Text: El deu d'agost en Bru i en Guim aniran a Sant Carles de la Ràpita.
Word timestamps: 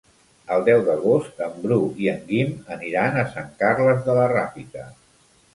El 0.53 0.63
deu 0.69 0.79
d'agost 0.87 1.43
en 1.49 1.53
Bru 1.67 1.77
i 2.05 2.09
en 2.13 2.25
Guim 2.31 2.57
aniran 2.79 3.21
a 3.25 3.29
Sant 3.37 3.55
Carles 3.63 4.03
de 4.09 4.17
la 4.23 4.29
Ràpita. 4.37 4.89